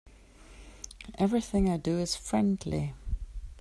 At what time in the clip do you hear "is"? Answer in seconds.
1.99-2.15